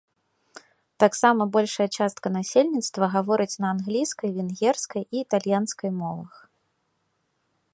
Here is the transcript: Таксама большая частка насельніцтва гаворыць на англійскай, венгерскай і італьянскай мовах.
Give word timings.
Таксама 1.01 1.41
большая 1.55 1.85
частка 1.97 2.27
насельніцтва 2.37 3.05
гаворыць 3.17 3.59
на 3.65 3.69
англійскай, 3.75 4.29
венгерскай 4.39 5.03
і 5.13 5.23
італьянскай 5.25 5.91
мовах. 6.01 6.33